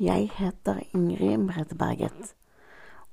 Jeg 0.00 0.30
heter 0.34 0.80
Ingrid 0.90 1.36
Merete 1.38 1.76
Berget, 1.78 2.34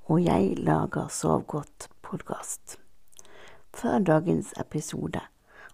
og 0.09 0.23
jeg 0.25 0.55
lager 0.57 1.07
Sov 1.07 1.43
godt-podkast. 1.45 2.79
Før 3.73 3.99
dagens 3.99 4.53
episode 4.59 5.19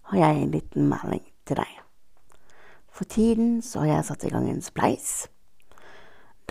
har 0.04 0.18
jeg 0.18 0.42
en 0.42 0.52
liten 0.52 0.90
melding 0.90 1.24
til 1.46 1.62
deg. 1.62 1.78
For 2.92 3.08
tiden 3.08 3.62
så 3.62 3.80
har 3.80 3.88
jeg 3.88 4.06
satt 4.06 4.26
i 4.28 4.32
gang 4.34 4.50
en 4.52 4.60
spleis. 4.62 5.30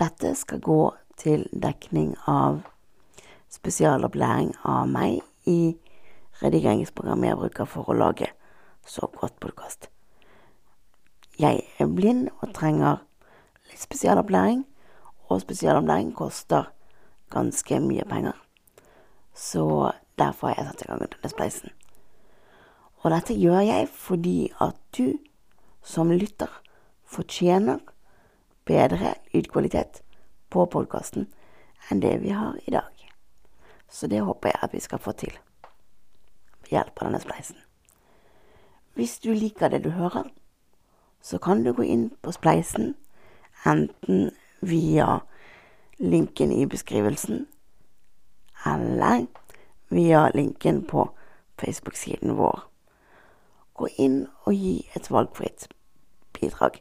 Dette 0.00 0.32
skal 0.34 0.64
gå 0.64 0.95
til 1.20 1.45
dekning 1.52 2.14
av 2.25 2.62
spesialopplæring 3.52 4.54
av 4.64 4.88
meg 4.88 5.20
i 5.45 5.77
redigeringsprogrammet 6.41 7.29
jeg 7.29 7.43
bruker 7.43 7.68
for 7.68 7.93
å 7.93 7.98
lage 7.98 8.32
Sov 8.88 9.12
godt-podkast. 9.20 9.91
Jeg 11.36 11.61
er 11.77 11.93
blind 11.93 12.30
og 12.41 12.57
trenger 12.57 13.04
litt 13.71 13.80
spesialopplæring, 13.80 14.65
og 15.29 15.41
spesialopplæring 15.41 16.15
koster 16.15 16.70
ganske 17.30 17.80
mye 17.80 18.05
penger. 18.09 18.33
Så 19.34 19.93
derfor 20.19 20.48
har 20.48 20.55
jeg 20.59 20.66
satt 20.66 20.83
i 20.83 20.91
gang 20.91 21.01
denne 21.01 21.30
spleisen. 21.30 21.71
Og 23.02 23.10
dette 23.10 23.34
gjør 23.34 23.60
jeg 23.60 23.88
fordi 23.93 24.52
at 24.60 24.77
du 24.98 25.19
som 25.83 26.10
lytter 26.10 26.51
fortjener 27.07 27.79
bedre 28.66 29.15
lydkvalitet 29.34 30.02
på 30.51 30.65
podkasten 30.66 31.29
enn 31.91 32.02
det 32.02 32.16
vi 32.23 32.33
har 32.35 32.57
i 32.66 32.74
dag. 32.74 32.91
Så 33.88 34.07
det 34.10 34.24
håper 34.27 34.48
jeg 34.48 34.62
at 34.62 34.74
vi 34.74 34.80
skal 34.83 34.98
få 34.98 35.12
til 35.12 35.37
ved 36.62 36.73
hjelp 36.74 36.98
av 36.98 37.07
denne 37.07 37.23
spleisen. 37.23 37.57
Hvis 38.96 39.19
du 39.23 39.30
liker 39.35 39.69
det 39.69 39.85
du 39.85 39.91
hører, 39.91 40.27
så 41.23 41.38
kan 41.38 41.62
du 41.62 41.73
gå 41.73 41.83
inn 41.83 42.09
på 42.23 42.33
spleisen, 42.33 42.95
enten 43.65 44.30
via 44.60 45.20
linken 45.98 46.52
i 46.52 46.66
beskrivelsen, 46.66 47.46
eller 48.66 49.26
via 49.88 50.30
linken 50.35 50.85
på 50.85 51.10
Facebook-siden 51.59 52.37
vår. 52.37 52.60
Gå 53.74 53.88
inn 53.99 54.27
og 54.45 54.54
gi 54.54 54.88
et 54.96 55.10
valgfritt 55.10 55.68
bidrag 56.32 56.80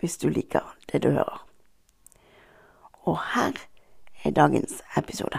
hvis 0.00 0.18
du 0.18 0.28
liker 0.28 0.76
det 0.92 1.02
du 1.02 1.10
hører. 1.10 1.42
Og 3.06 3.18
her 3.34 3.58
er 4.24 4.30
dagens 4.30 4.82
episode. 4.96 5.38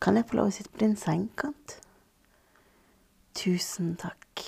Kan 0.00 0.16
jeg 0.16 0.30
få 0.30 0.38
lov 0.38 0.48
å 0.48 0.52
sitte 0.56 0.72
på 0.72 0.80
din 0.80 0.96
sengekant? 0.96 1.74
Tusen 3.36 3.92
takk. 4.00 4.44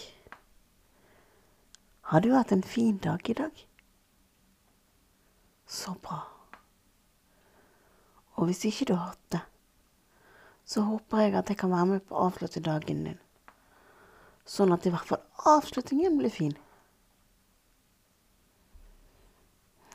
Har 2.08 2.24
du 2.24 2.30
hatt 2.32 2.54
en 2.56 2.64
fin 2.64 2.96
dag 3.04 3.28
i 3.28 3.36
dag? 3.36 3.60
Så 5.68 5.92
bra. 6.00 6.22
Og 8.40 8.48
hvis 8.48 8.64
ikke 8.64 8.88
du 8.88 8.94
har 8.96 9.12
hatt 9.12 9.28
det, 9.36 9.42
så 10.64 10.86
håper 10.88 11.26
jeg 11.26 11.36
at 11.36 11.52
jeg 11.52 11.60
kan 11.60 11.72
være 11.72 11.90
med 11.92 12.08
på 12.08 12.16
å 12.16 12.26
avslutte 12.30 12.64
dagen 12.64 13.04
din. 13.04 13.20
Sånn 14.48 14.72
at 14.72 14.88
i 14.88 14.92
hvert 14.92 15.08
fall 15.08 15.20
avslutningen 15.52 16.16
blir 16.16 16.32
fin. 16.32 16.56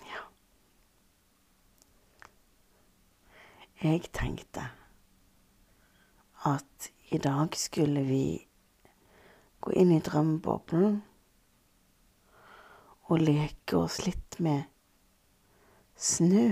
Ja. 0.05 0.25
Jeg 3.81 4.13
tenkte 4.13 4.69
at 6.55 6.89
i 7.09 7.19
dag 7.21 7.55
skulle 7.55 8.03
vi 8.07 8.47
gå 9.59 9.71
inn 9.71 9.91
i 9.95 10.01
drømmeboblen 10.03 10.97
og 13.07 13.21
leke 13.23 13.77
oss 13.79 14.01
litt 14.05 14.39
med 14.43 14.65
snø. 15.95 16.49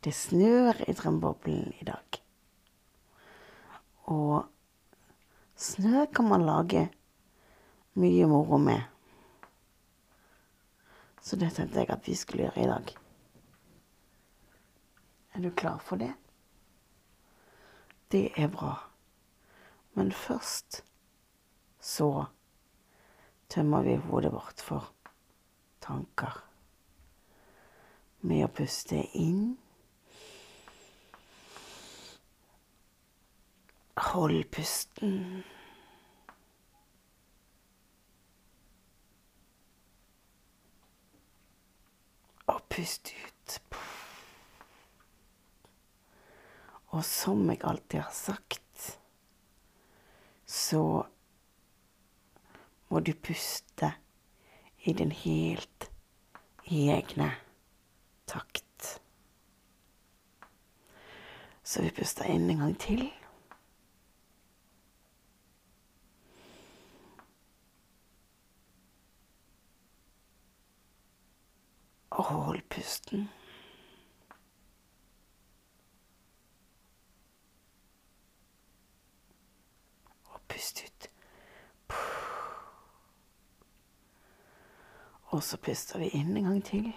Det 0.00 0.14
snør 0.16 0.80
i 0.88 0.94
drømmeboblen 0.96 1.74
i 1.80 1.84
dag. 1.84 2.20
Og 4.10 4.48
snø 5.60 6.06
kan 6.14 6.30
man 6.32 6.46
lage 6.48 6.86
mye 8.00 8.26
moro 8.26 8.58
med. 8.58 8.80
Så 11.20 11.36
det 11.36 11.52
tenkte 11.54 11.84
jeg 11.84 11.92
at 11.92 12.08
vi 12.08 12.16
skulle 12.16 12.48
gjøre 12.48 12.64
i 12.64 12.70
dag. 12.70 12.96
Er 15.36 15.44
du 15.44 15.50
klar 15.54 15.78
for 15.84 16.00
det? 16.00 16.14
Det 18.10 18.32
er 18.36 18.48
bra. 18.48 18.74
Men 19.94 20.12
først 20.12 20.84
så 21.80 22.24
tømmer 23.48 23.82
vi 23.82 23.96
hodet 23.96 24.32
vårt 24.32 24.60
for 24.60 24.92
tanker 25.80 26.44
med 28.20 28.44
å 28.44 28.50
puste 28.52 29.00
inn. 29.16 29.54
Hold 34.10 34.44
pusten. 34.54 35.42
Og 42.50 42.62
pust 42.74 43.14
ut. 43.14 43.60
Og 46.90 47.04
som 47.06 47.44
jeg 47.50 47.62
alltid 47.64 48.00
har 48.02 48.14
sagt, 48.14 48.98
så 50.46 50.82
må 52.90 53.00
du 53.06 53.12
puste 53.14 53.92
i 54.82 54.92
din 54.92 55.12
helt 55.14 55.90
egne 56.66 57.30
takt. 58.26 59.00
Så 61.62 61.82
vi 61.82 61.90
puster 61.94 62.26
inn 62.26 62.50
en 62.50 62.58
gang 62.64 62.78
til. 62.82 63.04
Og 72.10 72.24
hold 72.24 72.62
pusten. 72.74 73.28
Og 80.24 80.40
pust 80.60 80.84
ut. 80.84 81.10
Og 85.22 85.42
så 85.42 85.56
puster 85.56 85.98
vi 85.98 86.08
inn 86.08 86.36
en 86.36 86.44
gang 86.44 86.64
til. 86.64 86.92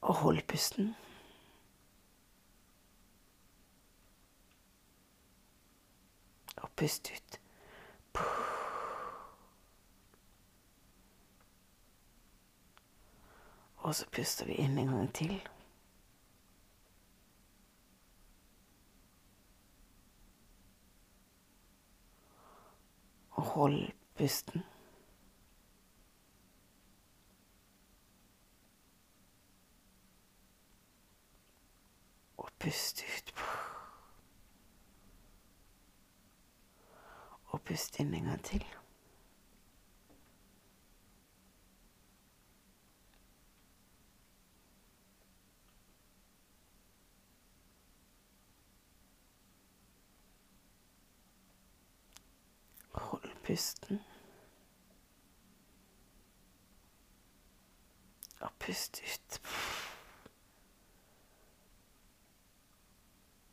Og 0.00 0.14
hold 0.14 0.40
pusten. 0.48 0.94
Og 6.56 6.70
pust 6.76 7.12
ut. 7.12 7.40
Og 13.76 13.94
så 13.94 14.06
puster 14.12 14.46
vi 14.46 14.62
inn 14.64 14.78
en 14.78 14.94
gang 14.96 15.14
til. 15.14 15.40
Hold 23.50 23.92
pusten. 24.14 24.62
Og 32.36 32.48
pust 32.58 33.02
ut. 33.02 33.34
Og 37.46 37.62
pust 37.62 38.00
inn 38.00 38.14
en 38.14 38.30
gang 38.30 38.44
til. 38.44 38.64
Hold 52.92 53.39
pusten. 53.50 54.00
Og 58.40 58.50
pust 58.58 59.02
ut. 59.02 59.40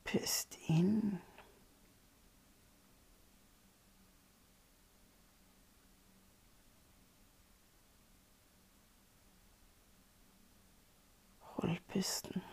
Pust 0.06 0.58
inn. 0.68 1.18
Hold 11.40 11.80
pusten. 11.88 12.44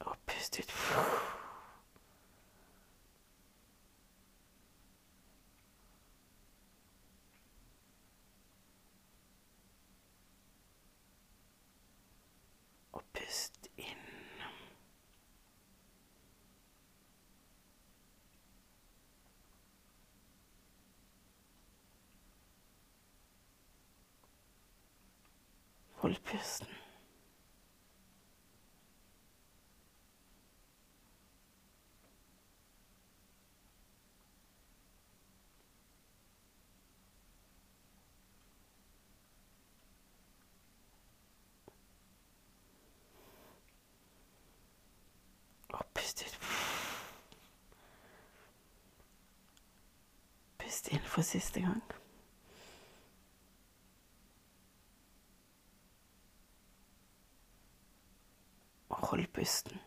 Og 0.00 0.16
pust 0.26 0.58
ut. 0.58 0.72
Og 12.92 13.02
pust 13.12 13.68
inn. 13.76 13.98
Hold 26.14 26.24
pusten. 26.24 26.66
Og 45.68 45.86
pust 45.94 46.22
ut. 46.22 46.38
Pust 50.58 50.88
inn 50.88 51.00
for 51.00 51.22
siste 51.22 51.60
gang. 51.60 52.03
Hold 59.02 59.26
pusten. 59.32 59.80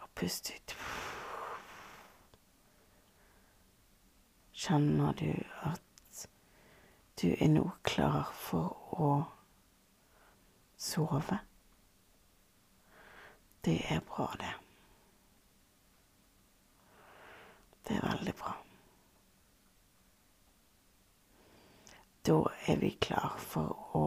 Og 0.00 0.08
pust 0.14 0.50
ut. 0.54 0.76
Kjenner 4.52 5.12
du 5.12 5.30
at 5.66 6.26
du 7.22 7.32
er 7.32 7.48
nå 7.50 7.64
klar 7.82 8.30
for 8.34 9.00
å 9.02 9.12
sove? 10.78 11.38
Det 13.64 13.78
er 13.90 14.00
bra, 14.06 14.28
det. 14.38 14.52
Det 17.88 17.96
er 17.96 18.06
veldig 18.06 18.34
bra. 18.38 18.54
Da 22.22 22.44
er 22.66 22.76
vi 22.78 22.92
klar 23.02 23.34
for 23.42 23.72
å 23.98 24.02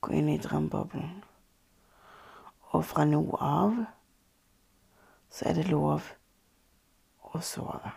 gå 0.00 0.14
inn 0.16 0.30
i 0.32 0.38
drømmeboblen. 0.40 1.18
Og 2.72 2.86
fra 2.88 3.04
nå 3.04 3.20
av 3.36 3.74
så 5.28 5.50
er 5.50 5.58
det 5.58 5.66
lov 5.68 6.08
å 7.28 7.42
sove. 7.44 7.92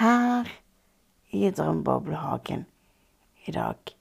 Her 0.00 0.50
i 1.30 1.46
drømmeboblehagen 1.54 2.66
i 3.46 3.54
dag 3.54 3.94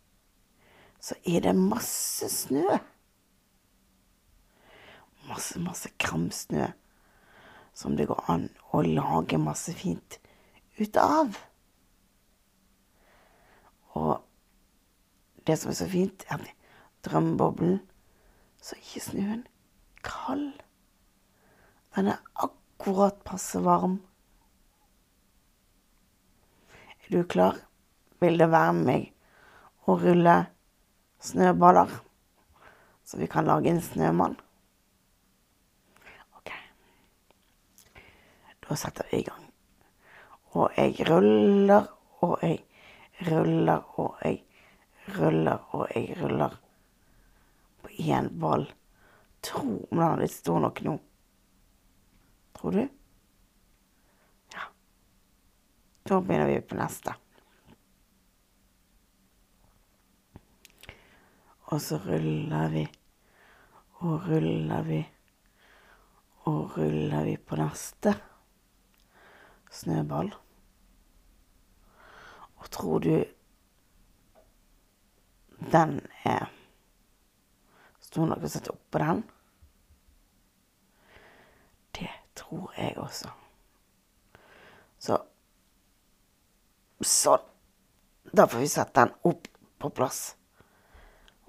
så 0.97 1.21
er 1.21 1.45
det 1.45 1.53
masse 1.53 2.33
snø. 2.33 2.81
Masse, 5.29 5.61
masse 5.61 5.93
kramsnø 6.01 6.71
som 7.79 7.95
det 7.95 8.09
går 8.09 8.25
an 8.27 8.49
å 8.75 8.81
lage 8.83 9.37
masse 9.39 9.71
fint 9.77 10.17
ut 10.79 10.97
av. 10.99 11.37
Og 13.95 14.17
det 15.47 15.55
som 15.61 15.71
er 15.71 15.77
så 15.79 15.87
fint, 15.87 16.25
er 16.27 16.41
at 16.43 17.07
drømmeboblen 17.07 17.79
så 18.59 18.75
er 18.75 18.83
ikke 18.83 19.05
snøen 19.05 19.45
kald. 20.03 20.59
Den 21.95 22.11
er 22.11 22.19
akkurat 22.35 23.23
passe 23.23 23.63
varm. 23.63 24.01
Er 27.07 27.15
du 27.15 27.23
klar? 27.23 27.63
Vil 28.19 28.35
det 28.43 28.51
være 28.51 28.75
med 28.75 28.85
meg 28.91 29.87
å 29.87 29.95
rulle 30.03 30.35
snøballer, 31.23 31.95
så 33.07 33.23
vi 33.23 33.31
kan 33.31 33.47
lage 33.47 33.71
en 33.71 33.79
snømann? 33.83 34.35
Da 38.69 38.75
setter 38.75 39.07
vi 39.11 39.17
i 39.17 39.23
gang. 39.25 39.45
Og 40.53 40.75
jeg 40.77 41.07
ruller, 41.09 41.87
og 42.21 42.43
jeg 42.43 42.59
ruller, 43.25 43.81
og 43.97 44.19
jeg 44.21 44.43
ruller, 45.15 45.63
og 45.73 45.87
jeg 45.95 46.17
ruller 46.21 46.53
på 47.81 47.89
én 47.89 48.29
ball. 48.39 48.67
Tro 49.41 49.87
om 49.89 50.03
den 50.03 50.21
er 50.21 50.29
stor 50.29 50.61
nok 50.61 50.83
nå. 50.85 50.95
Tror 52.59 52.77
du? 52.77 52.85
Ja. 54.53 54.69
Da 56.05 56.21
begynner 56.21 56.53
vi 56.53 56.61
på 56.61 56.77
neste. 56.77 57.17
Og 61.73 61.81
så 61.81 61.97
ruller 62.05 62.69
vi 62.69 62.87
og 64.05 64.29
ruller 64.29 64.83
vi 64.85 65.03
og 66.45 66.77
ruller 66.77 67.23
vi 67.25 67.37
på 67.37 67.57
neste 67.57 68.19
snøball. 69.69 70.31
Og 72.59 72.69
tror 72.71 72.99
du 72.99 73.13
den 75.71 75.99
er 76.27 76.47
stor 77.99 78.25
nok 78.29 78.43
og 78.43 78.51
satte 78.51 78.73
oppå 78.73 79.01
den? 79.01 79.23
Det 81.95 82.09
tror 82.35 82.73
jeg 82.77 82.97
også. 82.97 83.31
Så 84.99 85.19
Sånn. 86.99 87.45
Da 88.35 88.43
får 88.45 88.59
vi 88.59 88.67
sette 88.67 88.99
den 88.99 89.13
opp 89.25 89.47
på 89.79 89.89
plass. 89.95 90.35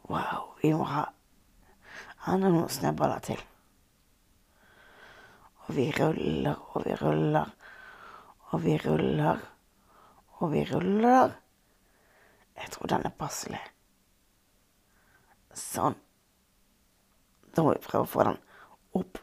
Wow, 0.07 0.55
vi 0.63 0.71
må 0.73 0.87
ha 0.87 1.03
enda 2.31 2.51
noen 2.53 2.71
snøballer 2.71 3.23
til. 3.27 3.41
Og 5.67 5.75
vi 5.75 5.89
ruller 5.97 6.63
og 6.71 6.87
vi 6.87 6.95
ruller 7.03 7.51
og 8.51 8.63
vi 8.65 8.77
ruller 8.83 9.41
og 10.41 10.53
vi 10.53 10.65
ruller. 10.65 11.35
Jeg 12.57 12.71
tror 12.73 12.91
den 12.93 13.07
er 13.07 13.17
passelig. 13.17 13.61
Sånn. 15.57 15.97
Da 17.55 17.65
må 17.65 17.75
vi 17.75 17.83
prøve 17.85 18.07
å 18.07 18.11
få 18.11 18.25
den 18.29 18.39
opp 18.97 19.21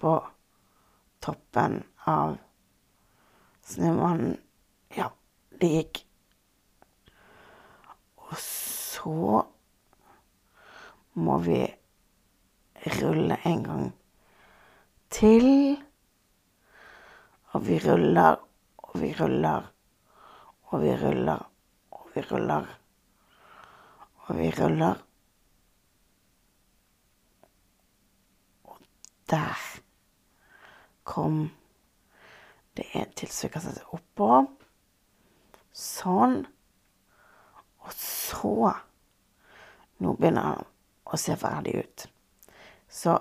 på 0.00 0.14
toppen 1.22 1.82
av 2.08 2.38
snømannen. 3.68 4.38
Ja, 4.96 5.10
det 5.60 5.70
gikk. 5.76 6.02
Og 8.22 8.34
så 8.40 9.44
må 11.12 11.38
vi 11.44 11.60
rulle 12.98 13.38
en 13.46 13.64
gang 13.68 13.88
til. 15.12 15.48
Og 17.52 17.66
vi 17.66 17.78
ruller, 17.78 18.36
og 18.78 19.00
vi 19.00 19.12
ruller, 19.12 19.66
og 20.72 20.82
vi 20.82 20.92
ruller, 20.96 21.42
og 21.90 22.06
vi 22.14 22.22
ruller. 22.30 22.78
Og 24.24 24.38
vi 24.38 24.50
ruller. 24.50 25.02
Og 28.64 28.78
der 29.30 29.58
kom 31.04 31.50
det 32.76 32.86
en 32.94 33.12
til 33.12 33.28
som 33.28 33.52
kan 33.52 33.66
sette 33.66 33.84
oppå. 33.92 34.30
Sånn. 35.72 36.40
Og 37.82 37.92
så 37.98 38.72
Nå 40.02 40.16
begynner 40.18 40.42
han 40.42 40.64
å 41.06 41.18
se 41.20 41.36
ferdig 41.38 41.76
ut. 41.78 42.04
Så 42.90 43.12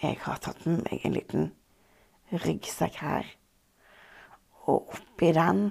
jeg 0.00 0.16
har 0.22 0.38
tatt 0.40 0.62
med 0.64 0.80
meg 0.86 1.02
en 1.04 1.12
liten 1.12 1.50
ryggsekk 2.32 3.00
her. 3.02 3.28
Og 4.66 4.88
oppi 4.94 5.32
den 5.36 5.70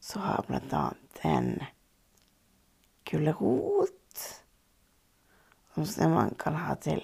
så 0.00 0.20
har 0.22 0.38
jeg 0.38 0.48
blant 0.48 0.74
annet 0.76 1.24
en 1.26 1.48
gulrot, 3.08 4.24
som 5.74 5.86
Snømann 5.86 6.36
kan 6.40 6.56
ha 6.56 6.76
til 6.80 7.02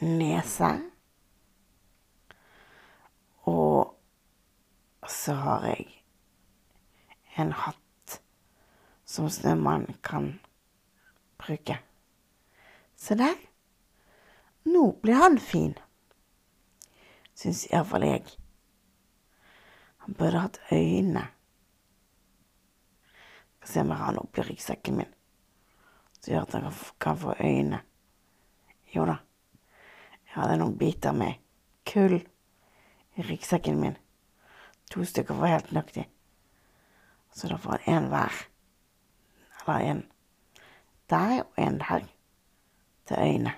nese. 0.00 0.70
Og 3.46 3.94
så 5.08 5.34
har 5.40 5.66
jeg 5.70 5.88
en 7.38 7.52
hatt 7.52 8.20
som 9.06 9.30
Snømann 9.30 9.88
kan 10.02 10.34
bruke. 11.38 11.78
Se 12.96 13.14
der. 13.14 13.36
Nå 14.66 14.90
blir 15.02 15.14
han 15.20 15.38
fin, 15.38 15.76
syns 17.36 17.66
iallfall 17.70 18.06
jeg. 18.06 18.24
Han 20.04 20.16
burde 20.16 20.40
hatt 20.40 20.60
øyne. 20.72 21.26
Skal 23.56 23.68
se 23.72 23.80
om 23.80 23.92
jeg 23.92 23.98
har 23.98 24.10
han 24.12 24.20
oppi 24.22 24.44
ryggsekken 24.46 24.96
min, 24.96 25.12
som 26.20 26.32
gjør 26.32 26.46
at 26.46 26.56
han 26.56 26.80
kan 27.00 27.18
få 27.18 27.34
øyne. 27.40 27.82
Jo 28.94 29.04
da, 29.08 29.18
jeg 30.24 30.34
hadde 30.38 30.58
noen 30.62 30.78
biter 30.78 31.12
med 31.12 31.42
kull 31.86 32.20
i 33.16 33.22
ryggsekken 33.26 33.80
min. 33.80 33.96
To 34.90 35.04
stykker 35.04 35.34
var 35.34 35.56
helt 35.56 35.72
nøyaktig. 35.74 36.06
Så 37.34 37.50
da 37.50 37.58
får 37.60 37.82
han 37.84 38.04
én 38.04 38.08
hver. 38.12 38.42
Eller 39.60 39.90
en 39.90 40.04
der 41.10 41.40
og 41.42 41.58
en 41.58 41.78
der 41.78 42.06
til 43.06 43.18
øynene. 43.18 43.52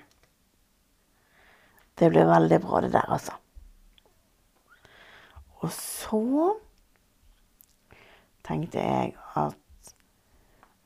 Det 1.99 2.09
blir 2.09 2.25
veldig 2.25 2.59
bra, 2.61 2.81
det 2.81 2.93
der, 2.93 3.05
altså. 3.11 3.33
Og 5.59 5.71
så 5.75 6.21
tenkte 8.47 8.79
jeg 8.79 9.15
at 9.39 9.93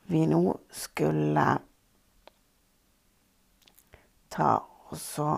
vi 0.10 0.26
nå 0.28 0.42
skulle 0.74 1.46
ta 4.34 4.50
og 4.94 4.98
så 5.00 5.30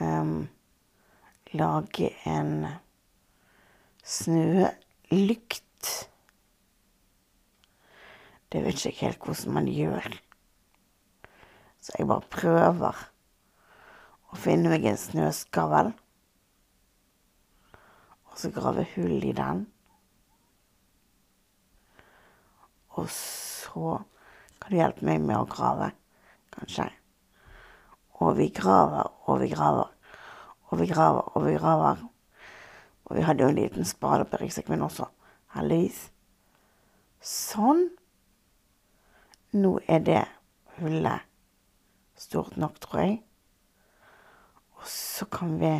um, 0.00 0.48
lage 1.54 2.10
en 2.26 2.66
snølykt. 4.04 5.62
Det 8.52 8.62
vet 8.64 8.86
ikke 8.86 9.06
helt 9.06 9.24
hvordan 9.24 9.54
man 9.58 9.70
gjør. 9.70 10.18
Så 11.80 11.94
jeg 11.98 12.10
bare 12.10 12.30
prøver 12.30 13.06
å 14.30 14.38
finne 14.38 14.70
meg 14.70 14.86
en 14.86 14.98
snøskavl. 14.98 15.92
Og 18.36 18.40
så 18.42 18.50
grave 18.52 18.82
hull 18.92 19.22
i 19.24 19.32
den. 19.32 19.62
Og 23.00 23.06
så 23.08 23.94
kan 24.60 24.72
du 24.72 24.76
hjelpe 24.76 25.06
meg 25.08 25.22
med 25.24 25.38
å 25.40 25.46
grave, 25.48 25.86
kanskje. 26.52 26.84
Og 28.20 28.34
vi 28.36 28.50
graver 28.52 29.08
og 29.24 29.40
vi 29.40 29.48
graver. 29.48 29.88
Og 30.68 30.82
vi 30.82 30.88
graver 30.90 31.30
og 31.32 31.46
vi 31.46 31.54
graver. 31.56 32.02
Og 33.06 33.16
vi 33.16 33.24
hadde 33.24 33.46
jo 33.46 33.48
en 33.54 33.56
liten 33.56 33.88
spade 33.88 34.26
på 34.28 34.40
ryggsekken 34.42 34.84
også, 34.84 35.06
heldigvis. 35.56 36.02
Sånn. 37.24 37.86
Nå 39.56 39.78
er 39.88 40.04
det 40.04 40.24
hullet 40.76 41.24
stort 42.20 42.60
nok, 42.60 42.76
tror 42.84 43.00
jeg. 43.00 43.16
Og 44.76 44.84
så 44.92 45.24
kan 45.32 45.56
vi 45.56 45.72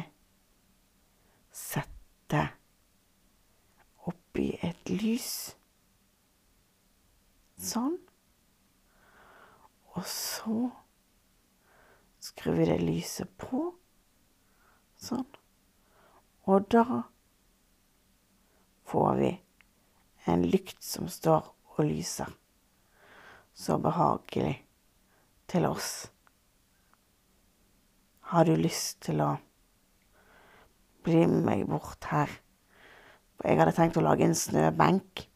sette 1.52 1.95
oppi 4.10 4.58
et 4.62 4.90
lys. 4.90 5.56
Sånn. 7.56 7.98
Og 9.96 10.04
så 10.10 10.70
skrur 12.20 12.58
vi 12.58 12.66
det 12.68 12.80
lyset 12.82 13.30
på. 13.40 13.70
Sånn. 15.00 15.28
Og 16.46 16.66
da 16.72 17.02
får 18.86 19.14
vi 19.20 19.30
en 20.26 20.44
lykt 20.46 20.82
som 20.84 21.08
står 21.10 21.52
og 21.76 21.86
lyser 21.86 22.34
så 23.56 23.78
behagelig 23.78 24.66
til 25.46 25.66
oss. 25.66 26.10
Har 28.20 28.44
du 28.44 28.56
lyst 28.56 29.00
til 29.06 29.22
å 29.24 29.36
bli 31.06 31.22
med 31.30 31.44
meg 31.46 31.64
bort 31.70 32.08
her? 32.10 32.30
Jeg 33.44 33.58
hadde 33.60 33.74
tenkt 33.76 33.98
å 34.00 34.04
lage 34.04 34.26
en 34.26 34.34
snøbenk. 34.34 35.26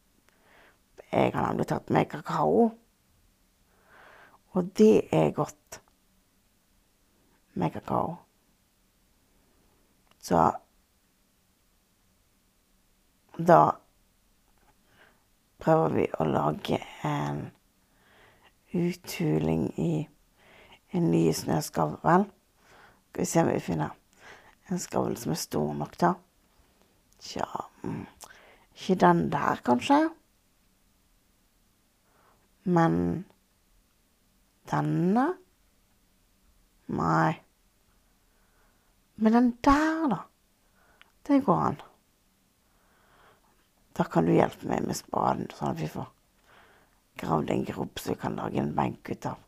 Jeg 1.10 1.34
har 1.34 1.46
nemlig 1.46 1.68
tatt 1.70 1.90
med 1.94 2.08
kakao. 2.10 2.70
Og 4.50 4.72
det 4.78 5.06
er 5.14 5.30
godt 5.36 5.80
med 7.54 7.74
kakao. 7.76 8.16
Så 10.20 10.42
da 13.38 13.60
prøver 15.60 15.94
vi 15.94 16.08
å 16.18 16.26
lage 16.28 16.80
en 17.06 17.46
uthuling 18.74 19.70
i 19.80 19.94
en 20.96 21.10
ny 21.12 21.24
snøskavl. 21.36 22.26
Skal 23.10 23.22
vi 23.22 23.28
se 23.28 23.42
om 23.44 23.54
vi 23.54 23.62
finner 23.64 23.99
en 24.70 24.80
skavl 24.80 25.16
som 25.18 25.34
er 25.34 25.40
stor 25.40 25.74
nok, 25.74 25.96
da. 26.00 26.14
Tja 27.20 27.46
mm, 27.82 28.06
Ikke 28.74 28.96
den 29.02 29.26
der, 29.32 29.60
kanskje. 29.66 30.00
Men 32.64 32.96
denne 34.70 35.26
Nei. 36.90 37.36
Men 39.14 39.32
den 39.32 39.50
der, 39.62 40.08
da. 40.10 40.18
Det 41.26 41.44
går 41.46 41.60
an. 41.68 41.76
Da 43.94 44.04
kan 44.04 44.26
du 44.26 44.32
hjelpe 44.34 44.66
meg 44.66 44.86
med 44.88 44.98
spaden, 44.98 45.46
sånn 45.54 45.74
at 45.74 45.78
vi 45.78 45.90
får 45.92 46.08
gravd 47.20 47.52
en 47.54 47.64
grop 47.68 48.00
så 48.00 48.14
vi 48.14 48.18
kan 48.22 48.38
lage 48.40 48.58
en 48.62 48.74
benk 48.74 49.10
ut 49.12 49.28
av. 49.30 49.38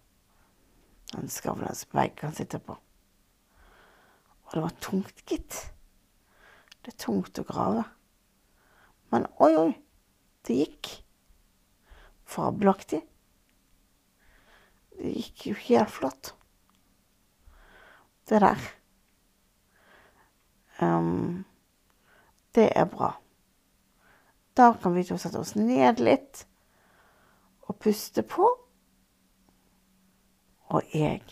En 1.18 1.30
skavlen 1.32 1.74
som 1.74 1.98
jeg 1.98 2.14
kan 2.20 2.34
sitte 2.36 2.60
på. 2.62 2.76
Og 4.52 4.58
det 4.58 4.62
var 4.66 4.80
tungt, 4.84 5.22
gitt. 5.24 5.54
Det 6.84 6.92
er 6.92 6.98
tungt 7.00 7.38
å 7.40 7.44
grave. 7.48 7.86
Men 9.08 9.24
oi, 9.40 9.54
oi, 9.56 9.70
det 10.44 10.56
gikk. 10.58 10.90
Fabelaktig. 12.28 13.00
Det 14.98 15.12
gikk 15.14 15.46
jo 15.46 15.54
helt 15.56 15.94
flott. 15.94 16.34
Det 18.28 18.42
der. 18.44 18.60
Um, 20.84 21.46
det 22.52 22.68
er 22.76 22.92
bra. 22.92 23.14
Da 24.52 24.74
kan 24.76 24.92
vi 24.92 25.06
to 25.08 25.16
sette 25.16 25.40
oss 25.40 25.54
ned 25.56 26.04
litt 26.04 26.44
og 27.64 27.80
puste 27.80 28.20
på. 28.20 28.52
Og 30.76 30.92
jeg 30.92 31.24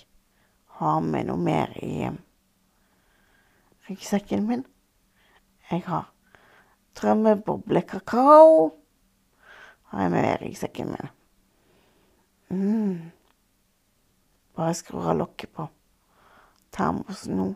har 0.81 1.05
med 1.05 1.29
noe 1.29 1.45
mer 1.45 1.77
i 1.85 2.09
ryggsekken 3.91 4.47
min. 4.47 4.65
Jeg 5.71 5.83
har 5.87 6.13
drømmeboblekakao. 6.95 8.71
Har 9.83 10.03
jeg 10.03 10.11
med 10.11 10.29
i 10.29 10.37
ryggsekken 10.45 10.95
min. 10.95 11.11
Mm. 12.51 13.11
Bare 14.55 14.75
skrur 14.75 15.11
av 15.11 15.17
lokket 15.19 15.53
på 15.55 15.67
termosen 16.71 17.37
nå, 17.37 17.47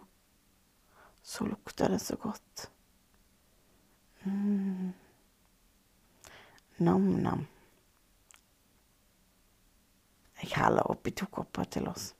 så 1.22 1.46
lukter 1.46 1.88
det 1.88 1.98
så 2.02 2.16
godt. 2.16 2.70
Mm. 4.24 4.92
Nam-nam. 6.78 7.46
Jeg 10.42 10.50
heller 10.56 10.90
oppi 10.90 11.10
to 11.10 11.26
kopper 11.30 11.64
til 11.64 11.88
oss. 11.88 12.10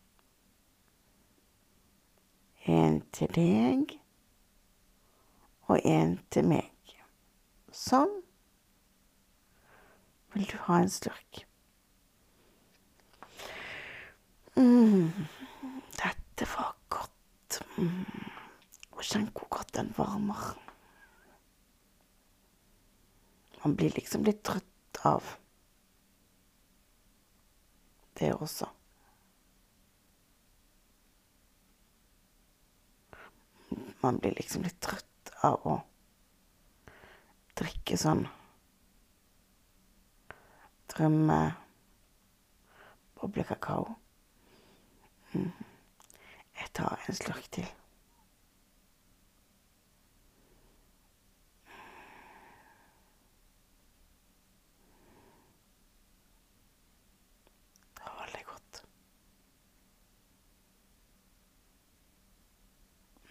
En 2.67 3.01
til 3.13 3.29
deg 3.35 3.99
og 5.67 5.81
en 5.85 6.19
til 6.31 6.47
meg. 6.49 6.95
Sånn. 7.75 8.13
Vil 10.35 10.47
du 10.51 10.57
ha 10.67 10.81
en 10.83 10.91
slurk? 10.91 11.45
Mm, 14.59 15.11
dette 15.99 16.47
var 16.53 16.75
godt. 16.93 17.61
Mm. 17.79 18.05
Og 18.95 19.03
kjenn 19.03 19.31
hvor 19.35 19.51
godt 19.59 19.75
den 19.79 19.91
varmer. 19.97 20.53
Man 23.65 23.75
blir 23.79 23.95
liksom 23.97 24.27
litt 24.27 24.43
trøtt 24.45 25.01
av 25.09 25.37
det 28.19 28.31
også. 28.35 28.69
Man 34.05 34.21
blir 34.21 34.37
liksom 34.37 34.63
litt 34.67 34.79
trøtt 34.85 35.14
av 35.45 35.61
å 35.69 35.75
drikke 37.59 37.97
sånn 38.01 38.25
drømmeboblekakao. 40.95 43.85
Mm. 45.35 45.53
Jeg 46.55 46.69
tar 46.79 46.95
en 47.09 47.17
slurk 47.19 47.47
til. 47.59 47.69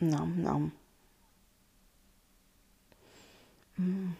Nam-nam. 0.03 0.82
Mm. 3.83 4.13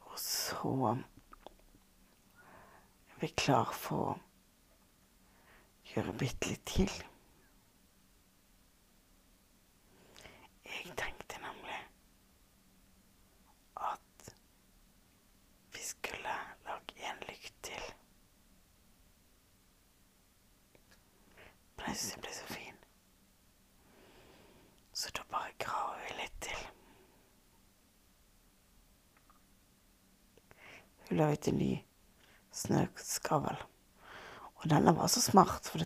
Og 0.00 0.18
så 0.18 0.94
er 3.10 3.18
vi 3.20 3.26
klar 3.36 3.72
for 3.74 4.12
å 4.12 4.14
gjøre 5.90 6.14
bitte 6.22 6.52
litt 6.52 6.62
til. 6.70 6.94
Jeg 10.68 10.94
tenkte 11.02 11.42
nemlig 11.42 11.80
at 13.90 14.30
vi 15.74 15.82
skulle 15.90 16.38
lage 16.68 17.10
en 17.10 17.26
lykt 17.26 17.58
til. 17.72 17.90
Men 21.76 21.90
jeg 21.90 21.96
syns 22.00 22.14
jeg 22.14 22.22
ble 22.24 22.32
så 22.38 22.46
fin. 22.48 22.78
Så 25.04 25.10
da 25.12 25.24
bare 25.30 25.50
graver 25.58 25.98
vi 26.08 26.14
litt 26.16 26.36
til. 26.46 26.60
Hun 31.08 31.18
laget 31.18 31.48
en 31.50 31.58
ny 31.60 31.74
snøskavl. 32.56 33.58
Og 34.54 34.64
denne 34.72 34.94
var 34.96 35.12
så 35.12 35.20
smart, 35.20 35.68
for 35.68 35.84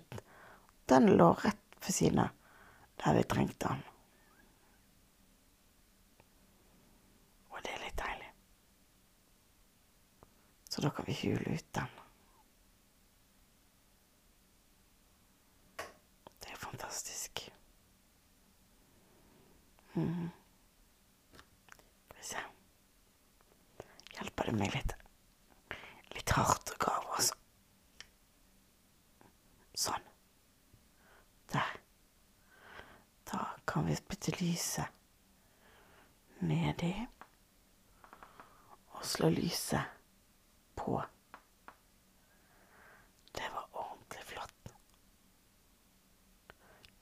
den 0.92 1.10
lå 1.18 1.32
rett 1.42 1.80
ved 1.82 1.96
siden 1.96 2.22
av 2.28 2.30
der 3.02 3.18
vi 3.18 3.26
trengte 3.34 3.66
den. 3.66 3.82
Og 7.50 7.58
det 7.66 7.74
er 7.74 7.84
litt 7.88 7.98
deilig. 7.98 8.32
Så 10.70 10.86
da 10.86 10.94
kan 10.94 11.10
vi 11.10 11.20
hule 11.24 11.58
ut 11.58 11.70
den. 11.82 11.94
Det 16.38 16.54
er 16.54 16.66
fantastisk. 16.68 17.48
Mm. 19.98 20.30
Skal 22.04 22.18
vi 22.18 22.24
se 22.24 22.42
Hjelper 24.14 24.46
det 24.46 24.52
meg 24.54 24.74
litt? 24.74 24.92
Litt 26.14 26.30
hardt 26.36 26.70
å 26.70 26.76
grave, 26.84 27.08
altså. 27.16 27.34
Sånn. 29.78 30.06
Der. 31.50 31.72
Da 33.30 33.40
kan 33.66 33.86
vi 33.90 33.96
spytte 33.98 34.36
lyset 34.38 34.94
nedi 36.46 36.92
og 38.94 39.02
slå 39.06 39.32
lyset 39.34 39.98
på. 40.78 41.00
Det 43.34 43.50
var 43.54 43.66
ordentlig 43.72 44.28
flott. 44.30 44.72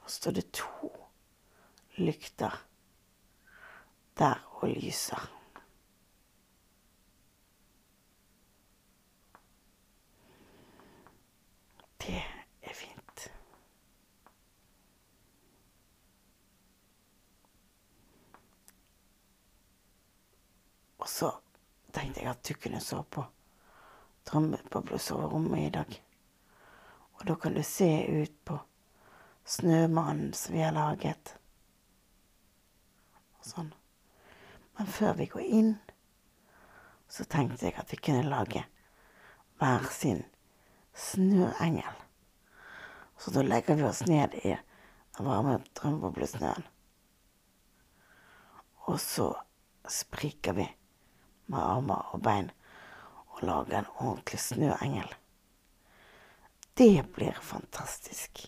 Nå 0.00 0.14
står 0.16 0.40
det 0.40 0.48
to 0.56 0.90
lykter 2.00 2.56
der 4.18 4.40
og 4.60 4.68
lyser. 4.68 5.32
Det 12.00 12.22
er 12.62 12.74
fint. 12.74 13.32
Og 20.98 21.08
så 21.08 21.30
tenkte 21.92 22.22
jeg 22.22 22.30
at 22.30 22.48
du 22.48 22.54
kunne 22.54 22.80
sove 22.80 23.04
på 23.10 23.24
trommeboblesoverommet 24.26 25.66
i 25.66 25.70
dag. 25.70 26.02
Og 27.16 27.26
da 27.28 27.34
kan 27.34 27.54
du 27.54 27.62
se 27.62 28.22
ut 28.22 28.44
på 28.44 28.58
snømannen 29.44 30.32
som 30.34 30.54
vi 30.54 30.62
har 30.64 30.74
laget. 30.74 31.36
Og 33.38 33.46
sånn. 33.46 33.74
Men 34.76 34.86
før 34.86 35.14
vi 35.16 35.26
går 35.32 35.42
inn, 35.42 35.74
så 37.08 37.24
tenkte 37.24 37.68
jeg 37.68 37.76
at 37.80 37.92
vi 37.92 38.00
kunne 38.02 38.26
lage 38.28 38.64
hver 39.60 39.86
sin 39.92 40.24
snøengel. 40.96 42.02
Så 43.16 43.32
da 43.32 43.44
legger 43.44 43.78
vi 43.78 43.86
oss 43.88 44.02
ned 44.06 44.34
i 44.44 44.56
den 45.16 45.28
varme 45.28 45.58
drømmeboblesnøen. 45.78 46.66
Og 48.86 49.00
så 49.00 49.30
spriker 49.88 50.56
vi 50.58 50.66
med 51.46 51.62
armer 51.62 52.10
og 52.12 52.22
bein 52.26 52.50
og 53.32 53.42
lager 53.46 53.78
en 53.78 53.88
ordentlig 53.96 54.40
snøengel. 54.40 55.08
Det 56.76 57.06
blir 57.16 57.38
fantastisk. 57.40 58.44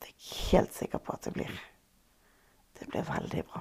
Det 0.00 0.08
er 0.08 0.16
jeg 0.16 0.40
helt 0.52 0.74
sikker 0.74 0.98
på 0.98 1.12
at 1.12 1.28
det 1.28 1.34
blir. 1.36 1.52
Det 2.82 2.88
blir 2.90 3.02
veldig 3.06 3.44
bra. 3.46 3.60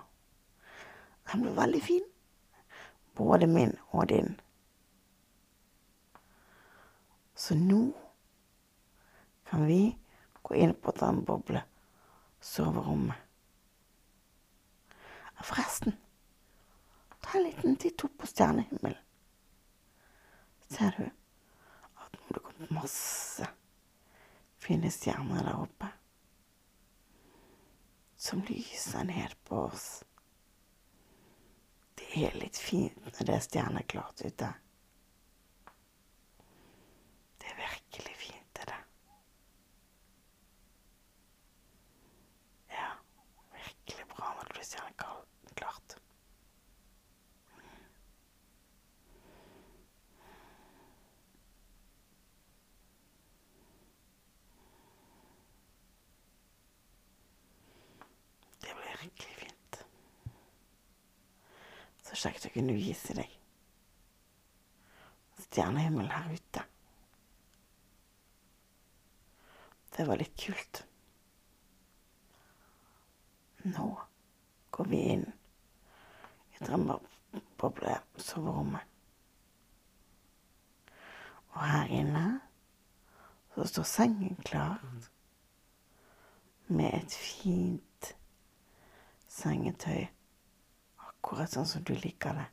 Den 1.31 1.41
blir 1.41 1.51
veldig 1.53 1.81
fin. 1.83 2.05
Både 3.13 3.47
min 3.47 3.75
og 3.91 4.07
din. 4.09 4.39
Så 7.35 7.55
nå 7.55 7.91
kan 9.45 9.67
vi 9.67 9.97
gå 10.41 10.55
inn 10.55 10.73
på 10.73 10.91
drømmeboble 10.97 11.61
soverommet. 12.41 13.15
Forresten, 15.41 15.93
ta 17.21 17.37
en 17.37 17.43
liten 17.43 17.77
titt 17.77 18.03
opp 18.05 18.17
på 18.17 18.29
stjernehimmelen. 18.29 18.97
Ser 20.69 20.97
du 20.97 21.05
at 21.05 22.17
nå 22.17 22.33
det 22.33 22.43
kommet 22.49 22.73
masse 22.73 23.49
fine 24.61 24.89
stjerner 24.93 25.45
der 25.45 25.61
oppe? 25.61 25.93
Som 28.21 28.41
lyser 28.45 29.03
ned 29.03 29.33
på 29.43 29.55
oss. 29.55 30.03
Det 31.95 32.25
er 32.27 32.35
litt 32.37 32.57
fint 32.61 32.99
når 33.05 33.25
det 33.25 33.33
er 33.37 33.45
stjerneklart 33.47 34.21
ute. 34.27 34.51
Det 37.41 37.49
er 37.49 37.57
virkelig 37.63 38.15
fint, 38.21 38.53
det 38.59 38.67
der. 38.69 38.85
Ja, 42.75 42.91
virkelig 43.57 44.07
bra 44.13 44.29
når 44.37 44.51
det 44.51 44.57
blir 44.59 44.69
stjerneklart. 44.69 45.97
Det 58.61 58.75
blir 58.77 58.97
virkelig 59.01 59.35
fint. 59.35 59.79
Kjekt 62.21 62.45
å 62.45 62.53
kunne 62.53 62.77
vise 62.77 63.17
deg 63.17 63.41
stjernehimmelen 65.51 66.11
her 66.11 66.33
ute. 66.33 66.63
Det 69.97 70.07
var 70.07 70.17
litt 70.21 70.37
kult. 70.39 70.85
Nå 73.67 73.99
går 74.71 74.85
vi 74.93 74.99
inn 75.15 75.25
i 76.55 76.57
drømmeboblesoverommet. 76.63 78.85
Og 81.51 81.61
her 81.67 81.87
inne 81.91 82.39
så 83.51 83.67
står 83.67 83.83
sengen 83.91 84.39
klar 84.47 84.79
med 86.71 86.95
et 86.95 87.11
fint 87.11 88.15
sengetøy. 89.27 90.07
Akkurat 91.21 91.53
sånn 91.53 91.67
som 91.69 91.83
du 91.85 91.93
liker 91.93 92.33
det. 92.33 92.47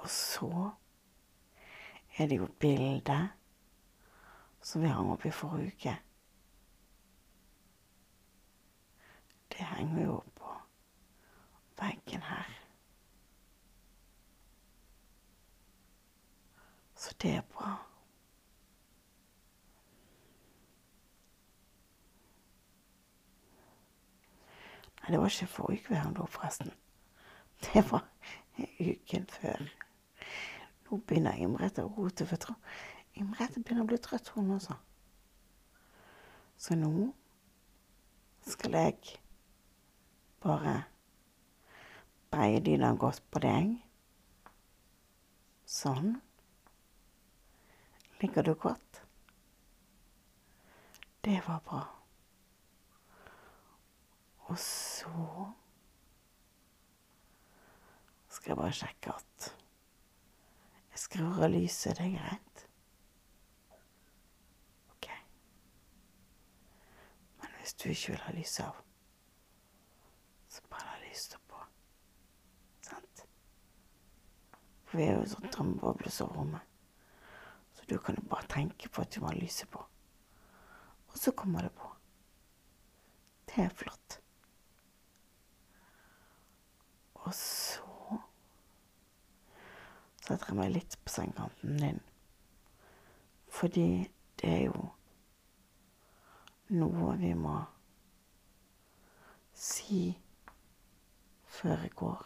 Og 0.00 0.06
så 0.08 0.48
er 2.16 2.30
det 2.30 2.38
jo 2.40 2.48
bildet 2.62 3.34
som 4.64 4.80
vi 4.80 4.88
hang 4.88 5.10
opp 5.12 5.26
i 5.28 5.32
forrige 5.34 5.74
uke. 5.76 5.96
Det 9.52 9.68
henger 9.74 10.06
jo 10.06 10.16
på 10.40 10.54
veggen 11.82 12.24
her. 12.24 12.48
Så 16.96 17.12
det 17.20 17.36
er 17.36 17.44
bra. 17.52 17.76
Nei, 25.06 25.12
det 25.12 25.20
var 25.20 25.30
ikke 25.30 25.46
forrige 25.46 25.84
uke 25.86 25.98
hang 26.02 26.16
opp, 26.18 26.32
forresten. 26.34 26.72
Det 27.62 27.84
var 27.90 28.02
uken 28.80 29.26
før. 29.30 29.62
Nå 30.86 30.98
begynner 31.06 31.38
Imrete 31.38 31.84
å 31.86 31.92
rote, 31.94 32.26
for 32.26 32.42
tror 32.42 32.58
Imrete 33.14 33.62
begynner 33.62 33.86
å 33.86 33.90
bli 33.92 34.00
trøtt, 34.02 34.32
hun 34.34 34.50
også. 34.56 34.74
Så 36.58 36.74
nå 36.74 36.90
skal 38.50 38.74
jeg 38.74 39.16
bare 40.42 40.74
breie 42.34 42.60
dyna 42.66 42.90
godt 42.98 43.22
på 43.30 43.46
deg. 43.46 43.76
Sånn. 45.66 46.16
Ligger 48.18 48.42
du 48.42 48.54
godt? 48.58 49.02
Det 51.22 51.38
var 51.46 51.62
bra. 51.62 51.95
Og 54.46 54.58
så 54.58 55.10
skal 58.28 58.50
jeg 58.50 58.56
bare 58.56 58.72
sjekke 58.72 59.14
at 59.14 59.46
jeg 60.92 61.02
skrur 61.02 61.40
av 61.42 61.50
lyset. 61.50 61.98
Det 61.98 62.04
er 62.04 62.12
greit? 62.14 62.60
Ok. 64.94 65.08
Men 67.40 67.56
hvis 67.58 67.74
du 67.74 67.88
ikke 67.90 68.12
vil 68.14 68.22
ha 68.26 68.34
lyset 68.36 68.62
av, 68.68 68.78
så 70.48 70.62
bare 70.70 70.86
la 70.92 71.00
lyset 71.08 71.42
på. 71.50 71.64
Sant? 72.86 73.24
For 74.86 75.00
vi 75.00 75.08
er 75.08 75.18
jo 75.18 75.26
sånn 75.32 75.50
drømmeboble 75.50 76.12
som 76.12 76.30
soverommet. 76.30 76.62
Så 77.74 77.88
du 77.90 77.98
kan 77.98 78.16
jo 78.16 78.28
bare 78.30 78.46
tenke 78.54 78.88
på 78.88 79.02
at 79.02 79.10
du 79.10 79.20
må 79.24 79.32
ha 79.32 79.40
lyset 79.40 79.68
på. 79.74 79.82
Og 81.10 81.18
så 81.18 81.34
kommer 81.34 81.66
det 81.66 81.74
på. 81.74 81.90
Det 83.50 83.66
er 83.66 83.74
flott. 83.74 84.20
Og 87.26 87.34
så 87.34 88.18
setter 90.22 90.52
jeg 90.52 90.56
meg 90.58 90.68
litt 90.70 90.94
på 91.02 91.10
sengekanten 91.10 91.80
din. 91.80 91.98
Fordi 93.50 93.88
det 94.38 94.50
er 94.52 94.60
jo 94.68 94.84
noe 96.78 97.14
vi 97.18 97.32
må 97.34 97.56
si 99.56 100.02
før 101.56 101.82
jeg 101.82 101.94
går. 101.98 102.22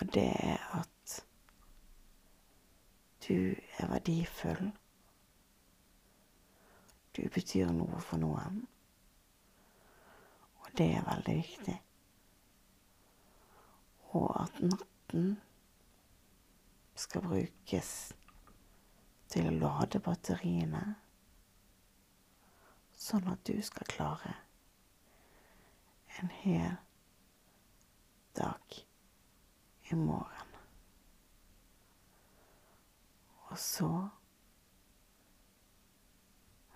Og 0.00 0.14
det 0.14 0.26
er 0.32 0.64
at 0.80 1.16
du 3.28 3.54
er 3.78 3.92
verdifull. 3.92 4.72
Du 7.14 7.22
betyr 7.30 7.70
noe 7.76 8.02
for 8.02 8.18
noen. 8.22 8.64
Og 10.64 10.74
det 10.78 10.88
er 10.96 11.06
veldig 11.06 11.36
viktig 11.44 11.76
og 14.10 14.42
at 14.42 14.60
natten 14.62 15.38
skal 16.98 17.22
brukes 17.24 17.90
til 19.30 19.46
å 19.46 19.54
lade 19.54 20.00
batteriene, 20.02 20.82
sånn 23.00 23.30
at 23.30 23.42
du 23.46 23.56
skal 23.64 23.88
klare 23.88 24.34
en 26.18 26.32
hel 26.42 26.76
dag 28.36 28.80
i 29.90 29.98
morgen. 29.98 30.56
Og 33.50 33.58
så 33.58 33.92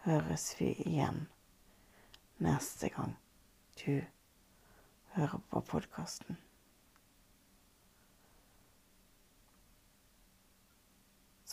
høres 0.06 0.48
vi 0.58 0.72
igjen 0.86 1.26
neste 2.42 2.90
gang 2.94 3.14
du 3.84 4.02
hører 5.14 5.38
på 5.50 5.62
podkasten. 5.70 6.43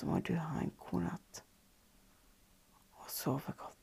Så 0.02 0.08
må 0.10 0.18
du 0.26 0.34
ha 0.34 0.64
en 0.64 0.72
god 0.82 1.04
natt 1.06 1.44
og 2.98 3.10
sove 3.14 3.54
godt. 3.54 3.81